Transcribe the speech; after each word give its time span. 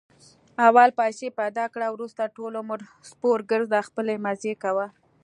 اول 0.67 0.89
پیسې 0.99 1.27
پیدا 1.39 1.65
کړه، 1.73 1.87
ورسته 1.91 2.33
ټول 2.35 2.53
عمر 2.61 2.79
سپورګرځه 3.11 3.79
خپلې 3.87 4.15
مزې 4.25 4.53
کوه. 4.63 4.87